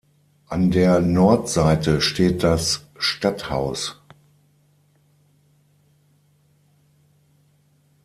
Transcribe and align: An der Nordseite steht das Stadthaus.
An 0.47 0.71
der 0.71 0.99
Nordseite 0.99 2.01
steht 2.01 2.41
das 2.41 2.87
Stadthaus. 2.97 4.01